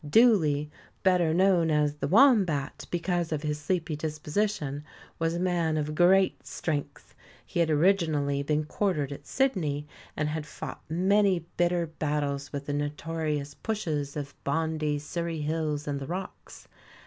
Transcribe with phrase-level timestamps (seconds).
[0.09, 0.71] Dooley,
[1.03, 4.83] better known as The Wombat because of his sleepy disposition,
[5.19, 7.13] was a man of great strength.
[7.45, 9.85] He had originally been quartered at Sydney,
[10.17, 15.99] and had fought many bitter battles with the notorious "pushes" of Bondi, Surry Hills and
[15.99, 16.67] The Rocks.